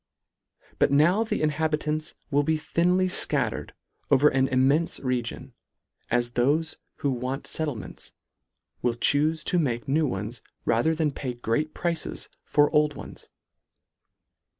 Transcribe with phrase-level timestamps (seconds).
[0.79, 3.69] But now the inhabitants will be thinly fcattered
[4.09, 5.53] over an immenfe region,
[6.09, 8.11] as thofe who want fettlements,
[8.81, 13.29] will chufe to make new ones, rather than pay great prices for old ones.